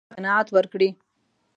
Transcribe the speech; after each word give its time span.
څوک 0.03 0.05
به 0.05 0.07
دوی 0.09 0.13
ته 0.15 0.21
قناعت 0.23 0.47
ورکړي؟ 0.51 0.89